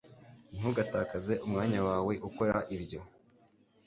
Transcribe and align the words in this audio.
Ntugatakaze 0.55 1.33
umwanya 1.45 1.79
wawe 1.87 2.13
ukora 2.27 2.57
ibyo 2.75 2.99